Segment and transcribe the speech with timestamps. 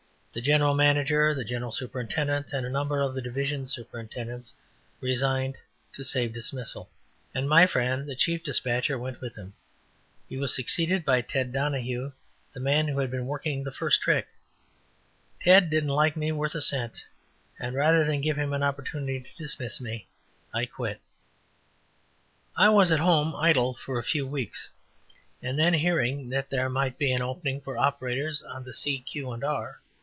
[0.33, 4.53] The general manager, the general superintendent, and a number of the division superintendents
[5.01, 5.57] resigned
[5.91, 6.89] to save dismissal,
[7.35, 9.53] and my friend the chief despatcher went with them.
[10.29, 12.13] He was succeeded by Ted Donahue,
[12.53, 14.29] the man who had been working the first trick.
[15.41, 17.03] Ted didn't like me worth a cent,
[17.59, 20.07] and, rather than give him an opportunity to dismiss me,
[20.53, 21.01] I quit.
[22.55, 24.71] I was at home idle for a few weeks,
[25.43, 29.01] and then hearing that there might be an opening for operators on the C.
[29.01, 29.29] Q.
[29.31, 29.81] & R.